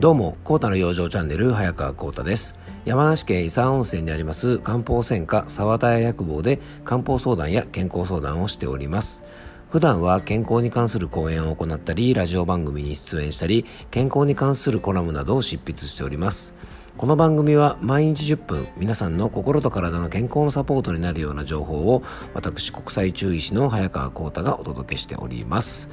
[0.00, 2.56] どうも、コータの養生チャンネル、早川コータです。
[2.86, 9.22] 山梨県伊佐温泉にあります漢方専科沢田屋薬房で漢方相談や健康相談をしております。
[9.68, 16.54] 普段は健康に関する講演を行ったり、ラジオ番組に出演したり、健康に関するコラムなどを執筆しております。
[16.96, 25.90] この番組は毎日10分皆さんの心と体の健康のサポートになるような情報を私国際中医師の早川浩太がお届けしております。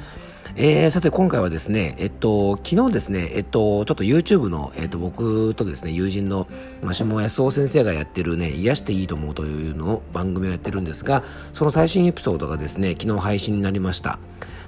[0.60, 6.48] えー、さて今回はですね、えっと、昨日ですね、えっと、ちょっと YouTube の、えっと、僕とですね、友人の、
[6.82, 14.18] ま下康夫先生がやってるね、癒していいと思うというのを番組をやってるんですが、その最新エピソードがですね、昨日配信になりました。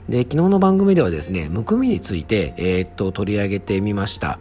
[0.07, 4.37] で、昨日の番組ではですね、むくみについて、えー、っと、取り上げてみました。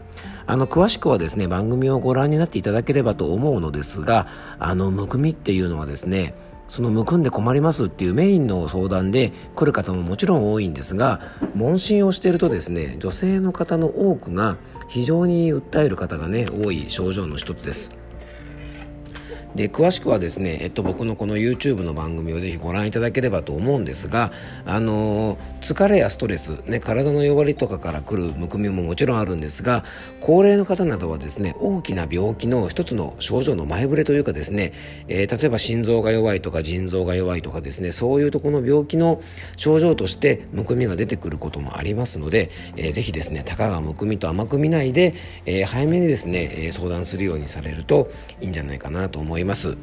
[0.47, 4.27] あの、詳しくはですね、番組をご覧になっていただければと思うのですが、
[4.59, 6.35] あの、むくみっていうのはですね、
[6.69, 11.21] そのむくんで困りますっていうメインの相談で来る方ももちろん多いんですが
[11.55, 14.57] 問診をしているとですね女性の方の多くが
[14.89, 17.93] 非常に訴える方がね多い症状の一つです。
[19.55, 24.31] で詳しくはですね、えっと、僕のこの YouTube の番組をぜひご覧いただければと思うんですが、
[24.65, 29.85] あの疲れやストレス、ね、体の弱りとかから来るむくみももちろんあるんですが
[30.21, 34.73] 高齢の方などはですね大きな病気の一つの症状の前触れというかですね、
[35.09, 39.21] えー、例えば心臓が弱いとか腎臓が弱いとかですねそういうとこの病気の
[39.57, 45.15] 症状としてむくみが出てくることもありますので、えー、ぜひですねたかがむくみと甘く見ないで、
[45.47, 48.11] えー、早めにですね、相談するようにされると
[48.41, 49.38] いいんじゃないかなと思います。
[49.39, 49.77] います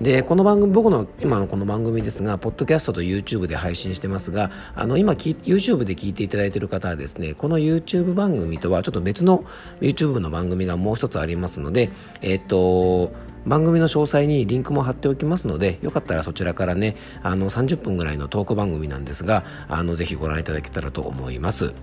[0.00, 9.44] でこの番組僕の今のこの番組ですがポッドキャストと YouTube で配信してますがあの今 YouTube で聞いていただいている方はですねこの YouTube 番組とはちょっと別の
[9.80, 11.90] YouTube の番組がもう一つありますので
[12.22, 13.12] えっと
[13.46, 21.74] 番組の詳細にリンクも貼っておきますのでよかったらそちらからねあの30分ぐらいのトーク番組なんですがあのぜひご覧いただけたらと思います。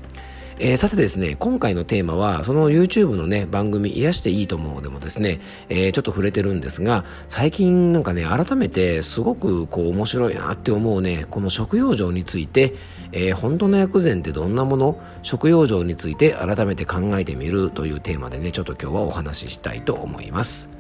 [0.64, 12.76] えー、さてですね、今回のテーマは、その YouTube のね、番組、癒していいと思うでもですね、えー、ちょっと触れてるんですが、最近なんかね、改めてすごくこう面白いなって思うね、この食用状について、
[13.12, 15.00] えー、本当の薬膳ってどんなもの？
[15.24, 20.71] 食用状について改めて考えてみるというテーマでね、ちょっと今日はお話ししたいと思います。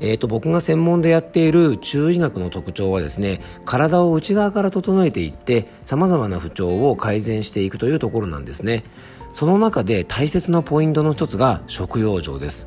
[0.00, 8.84] えーと、僕が専門でやっている中医学の特徴はですね体を内側から整えていってさまざまな不調を改善していくというところなんですね。
[9.32, 12.66] その中で大切なポイントの一つが食用状です。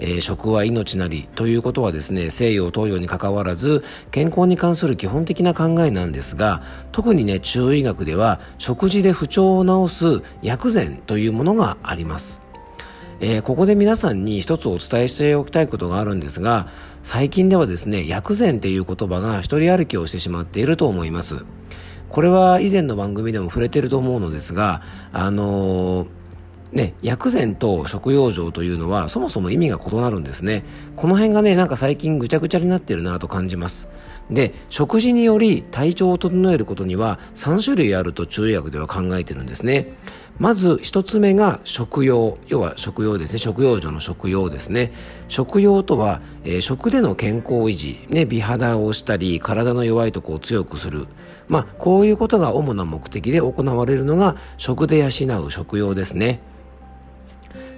[0.00, 12.43] えー、食は命なりということはですね西洋東洋にかかわらず健康に関する基本的な考えなんですが特にね中医学では食事で不調を治す薬膳というものがあります。
[13.20, 16.68] えー、ここで皆さんに一つお伝えしておきたいことがあるんですが
[17.02, 21.44] 最近ではですね薬膳っていう言葉が一人歩きをしてしまっていると思います
[22.08, 24.82] これは以前の番組でも触れてると思うのですが
[25.12, 26.08] あのー
[26.74, 30.64] ね、薬膳と食用状というのはそもそも意味が異なるんですね。
[30.96, 33.88] この辺がね、なんか最近ぐちゃぐちゃになってるなと感じます。
[34.30, 39.94] で、食事により体調を整えることには3種類あると中医学では考えてるんですね。
[40.38, 43.38] まず一つ目が食用要は食用ですね。
[43.38, 44.92] 食用所の食用ですね。
[45.28, 51.06] 食用とは、えー、食での健康維持、ね、美肌をしたり体の弱いところを強くする。
[51.46, 56.40] まあこういうことが主な目的で行われるのが食で養う食用ですね。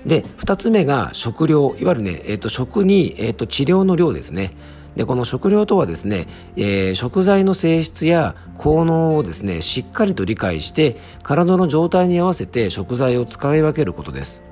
[0.07, 4.53] で二つ目が食料いわゆるね、えーと、食に、えーと治療の量ですね。
[4.97, 6.27] でこの食料とはですね、
[6.57, 14.43] えー、食材の性質や効能をですねしっかりと理解して体の状態に合わせて食材を使い分けることです。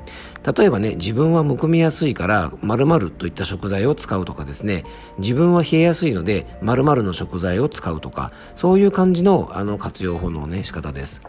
[0.57, 4.85] 例えばね自分はむくみやすいから〇〇といった食材を使うとかですね
[5.17, 11.23] 自分は冷えやすいので〇〇の食材を使うとかそういう感じのあの活用法のね仕方です。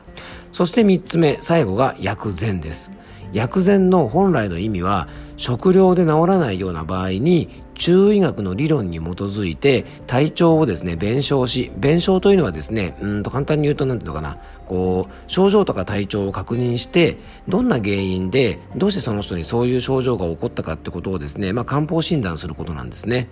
[0.52, 2.92] そして3つ目最後が薬膳です。
[3.32, 17.17] 薬膳の本来の意味は食料で治らないような場合に中医学の理論に基づいて体調をですね弁証し弁証というのはですねうんと簡単に言うと何ていうのかなこう症状とか体調を確認して
[17.47, 23.28] どんな原因でどうしてその人にそういう症状が起こったかってことをですね、まあ、漢方診断することなんですね。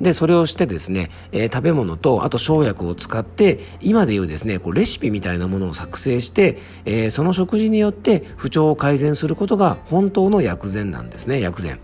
[0.00, 11.80] で、それをしてですね、えー、食べ物と、あと生薬を使って、今でいうですね、こうレシピみたいなものを作成して、えー、その食事によって不調を改善することが本当の薬膳なんですね、薬膳。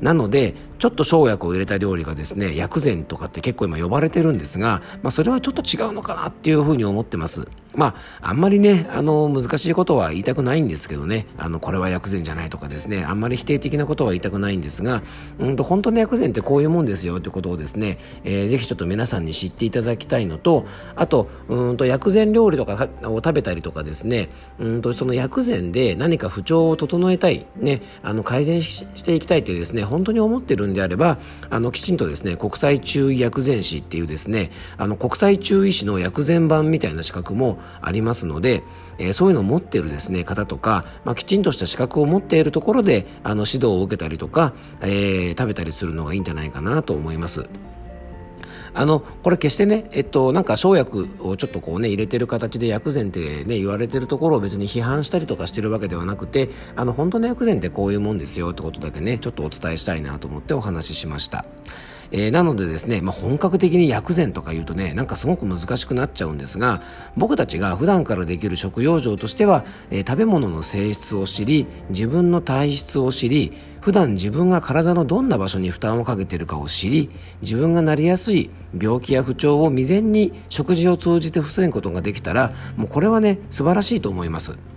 [0.00, 7.48] なのでちょっと生薬を入れた料理がですね薬膳とかって結構今呼ばれてるんですが、まあ、それはちょっと違うのかなっていうふうに思ってます。
[7.74, 11.26] まああんまりねあの難しいことは言いたくないんですけどね。
[11.36, 13.04] あのこれは薬膳じゃないとかですね。
[13.04, 15.02] あんまり否定的なことは言いたくないんですが
[15.38, 31.18] うんと本当の薬膳ってこういうもんですよってことをですね、えー、ぜひちょっと皆さんに知っていただきたいのとあとうんと薬膳料理とかを食べたりとかですねうんとその薬膳で何か不調を整えたいねあの改善していきたいってですね本当に思ってるんであれば
[31.50, 38.62] あのきちんとですね国際注意薬膳師っていうですねあの国際中医師の薬膳版みたいな資格もありますので、
[38.98, 47.48] えー、そういうのを持っているですね方とか、まあ、きちんとした資格を持っているところであの指導を受けたりとか、えー、食べたりするのがいいんじゃないかなと思います。
[48.78, 61.46] あのこれ決してね、えっと、なんか生薬をちょっとこうね入れてる形で薬膳ってね言われてるところを別に批判したりとかしてるわけではなくてあの本当の薬膳ってこういうもんですよってことだけねちょっとお伝えしたいなと思ってお話ししました。
[62.10, 66.82] えー、なのでですね、まあ、本格的に薬膳とか言うとねなんかすごく難しくなっちゃうんですが
[67.16, 77.10] 僕たちが普段からできる食養生としては、えー、食べ物の性質を知り自分の体質を知り普段自分が体のどんな場所に負担をかけているかを知り
[77.42, 84.75] 自分がなりやすい病気や不調を未然に食事を通じて防ぐことができたらもうこれはね素晴らしいと思います。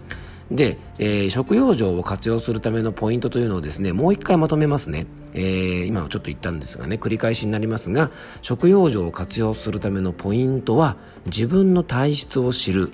[0.51, 8.11] で、えー、食用場を活用するためのポイントというのをですねもう一回まとめますね、えー、今ちょっと言ったんですがね繰り返しになりますが
[8.41, 12.91] 食用場を活用するためのポイントは自分の体質を知る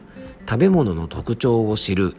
[0.48, 2.16] 食べ物の特徴を知る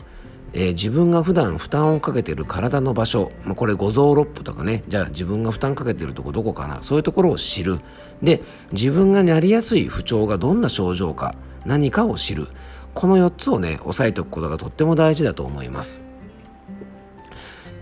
[0.58, 7.80] えー、自分が普段負担をかけている体の場所、まあ、これ五臓六腑とかねじゃあ自分が負担かけているとこどこかなそういうところを知る。
[8.22, 8.40] で
[8.72, 11.34] 自分がなりやすい不調がどんな症状か
[11.66, 12.48] 何かを知る。
[12.96, 16.02] この4つをね押さえておくことがとっても大事だと思います。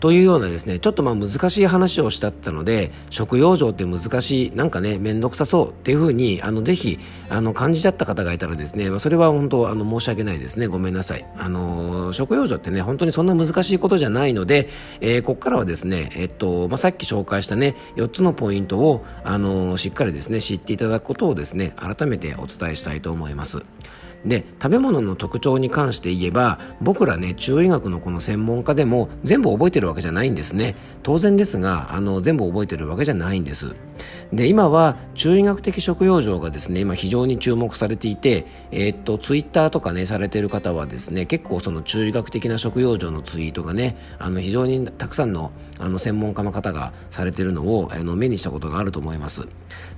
[0.00, 6.99] というようなですねちょっとまあ難しい話をしたったので食用場って難しいなんかね面倒くさそうっていうふうにあのぜひ
[7.31, 10.66] あの感じちゃった方がいたらですね、まあ、それは本当あの申し訳ないですね。
[10.66, 11.25] ごめんなさい。
[11.38, 14.69] あの食用場ってね本当にそんな難しいことじゃないので、
[15.00, 23.62] えー、ここからはですねえっと、まあ、さっき紹介したね4つのポイントをあのしっかりですね知っていただくことをですね改めてお伝えしたいと思います。
[24.25, 30.76] で食べ物の特徴に関して言えば僕らね中医学のこの専門家でも全部覚えてるわけじゃないんですね。
[31.03, 33.75] 当然ですがあの全部覚えてるわけじゃないんです。
[34.33, 49.43] で今は中医学的食用場がですね今非常に注目されていてえー、っとツイッターとかねされてる方はですね結構その中医学的な食用場のツイートがねあの非常にたくさんのあの専門家の方がされてるのをあの目にしたことがあると思います。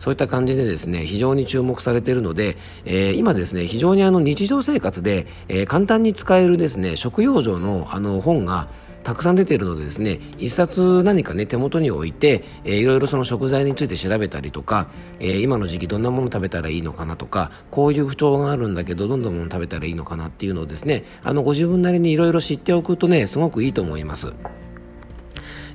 [0.00, 8.68] そういった感じでですね非常に注目されているので、えー、今ですね非常にあの日常生活で、えー、簡単に使えるですね食用場のあの本が
[9.06, 14.88] たくさん出ているのでですね一冊何かね手元に置いて、えー、いろいろその食材について調べたりとか、
[15.20, 24.32] えー、今の時期どんなもの食べたらいいのかなとかこういう不調があるんだけどどんなもの食べたらいいのかなっていうのをですねあのご自分なりにいろいろ知っておくとねすごくいいと思います。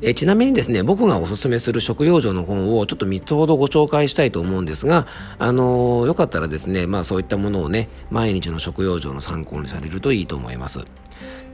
[0.04, 5.06] えちなみにですね、僕がおすすめする食用場の本をちょっと3つほどご紹介したいと思うんですが、
[5.38, 10.80] あのー、よかったらですね、まあそういったものをね、毎日の食用場の参考にされるといいと思います。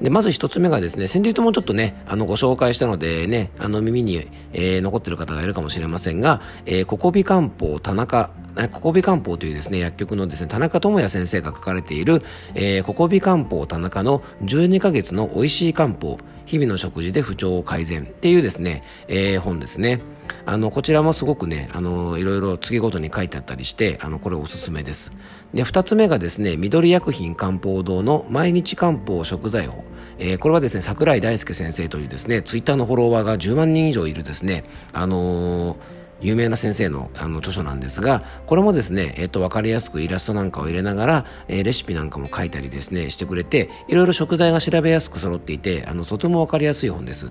[0.01, 8.31] で、まず一つ目がですね、先日もちょっとね、あの、ご紹介したのでね、あの、耳に、えー、残ってる方がいるかもしれませんが、えー、ココビ漢方田中、
[8.71, 12.21] ココビ漢方というですね、薬局のですね、田中智也先生が書かれている、
[12.53, 19.99] えー、ココビ漢方田中の12ヶ月の美味しい漢方、日々の食事で不調を改善っていうですね、えー、本ですね。
[20.45, 25.11] あの、こちらもすごくね、あの、いろいろ次ごとに書いてあったりして、あの、これおすすめです。
[25.53, 29.83] で、二つ目がですね、緑薬品漢方堂の毎日漢方食材法。
[30.19, 47.29] えー、これはですね、桜井大輔先生というですね、ツイッターのフォロワーが10万人以上いるですね、あのー有名な先生のあの著書なんですが、これもですね、えっと、わかりやすくイラストなんかを入れながら、えー、レシピなんかも書いたりですね、してくれて、いろいろ食材が調べやすく揃っていて、あの、とてもわかりやすい本です。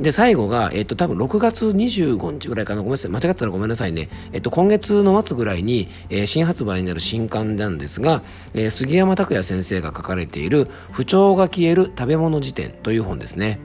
[0.00, 2.80] で、最後が、えっと、多分6月25日ぐらいかな。
[2.80, 3.10] ごめんなさい。
[3.10, 4.08] 間違ってたらごめんなさいね。
[4.32, 8.22] えっと、今月の末ぐらいに、えー、新発売になる新刊なんですが、
[8.54, 13.60] えー、杉山拓也先生が書かれている、不調が消える食べ物辞典という本ですね。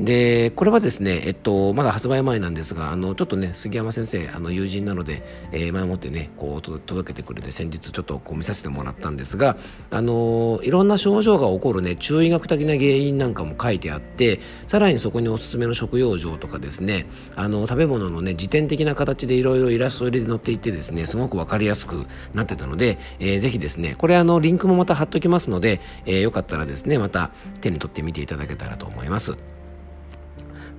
[0.00, 5.22] で、これはですね、えっと、まだ発売前なんですが、あの、ちょっとね、杉山先生、あの、友人なので、
[5.52, 9.56] えー、前もってね、こう、届けてくれて、先日ちょっとこう見させてもらったんですが、
[9.90, 27.30] あの、いろんな症状が起こるね、中医学的な原因なんかも書いてあって、さらにそこにおすすめの食用状とかですね、あの、食べ物のね、辞典的な形でいろいろイラスト入れて載っていてですね、すごくわかりやすくなってたので、えー、ぜひですね、これあの、リンクもまた貼っときますので、えー、よかったらですね、また
[27.62, 29.55] 手に取ってみていただけたらと思います。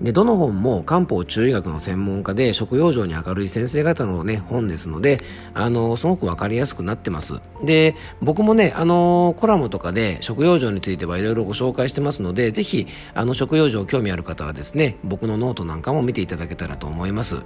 [0.02, 5.22] で、どの本も漢方中医学の専門家で食用上に明るい先生方のね、本ですので、
[5.54, 7.36] あの、すごくわかりやすくなってます。
[7.64, 17.38] で、僕もね、あの、コラムとかで食用上についてはいろいろご紹介してますので、ぜひ、あの、食養生興味ある方はですね、僕のノートなんかも見ていただけたらと思います。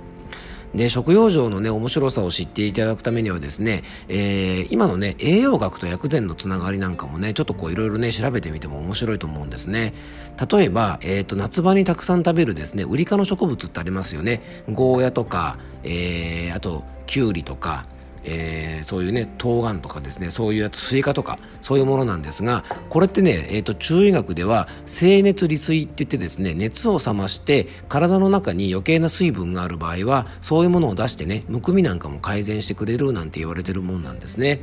[0.74, 9.94] で食養生のね面白さを知っていただくためにはですね、えー、今のね栄養学と薬膳のつながりなんかもねちょっとこういろいろね調べてみても面白いと思うんですね。
[10.50, 14.42] 例えば、えーと、夏場にたくさん食べるですねウリ科の植物ってありますよね。
[14.70, 17.86] ゴーヤとか、えー、あとキュウリとか。
[18.24, 34.62] えー、そういうね冬瓜とかですねそういうやつスイカとかそういうものなんですがこれってね、えーと、中医学では静熱利水って言ってですね熱を冷まして体の中に余計な水分がある場合はそういうものを出してねむくみなんかも改善してくれるなんて言われてるもんなんですね。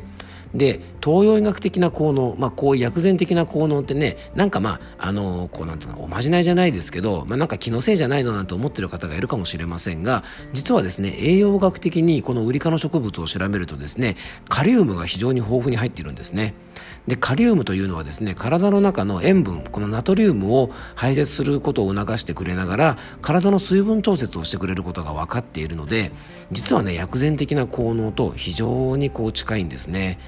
[0.55, 14.17] で東洋医学的な効能、まあ、こういう薬膳的な効能ってねなんかまああのこうなんていうのおまじないじゃないですけど、まあ、なんか気のせいじゃないのなんて思ってる方がいるかもしれませんが実はですね栄養学的にこのウリ科の植物を調べるとですね
[14.49, 16.55] カリウムが非常に豊富に入っているんですね。
[17.09, 26.13] でカリウムというのはですね体の中の塩分このナトリウムを排泄することを促してくれながら体の水分調節をしてくれることが分かっているので
[26.53, 30.19] 実はね薬膳的な効能と非常にこう近いんですね。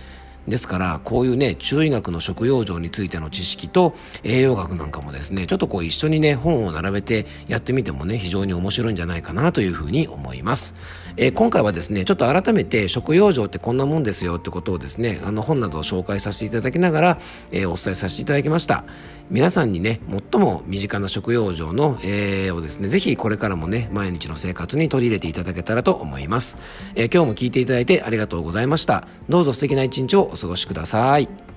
[0.48, 3.94] ですからこういうね中医学の食用上についての知識と
[4.24, 10.74] 栄養学なんかもですねちょっとこう一緒にね本を並べてやってみてもね非常に面白いんじゃないかなというふうに思います、
[11.16, 17.18] えー、今回はですねちょっと改めて食用上ってこんなもんですよってことをですねあの本などを紹介させていただきながら、
[17.50, 18.84] えー、お伝えさせていただきました。
[19.30, 20.00] 皆さんにね
[20.32, 26.58] 最も身近な食用上の、えー、をですねぜひこれからもね毎日の生活に取り入れていただけたらと思います、
[26.96, 29.06] え今日も聞いていただいてありがとうございました。
[29.28, 31.49] どうぞ素敵な一日をお過ごしください。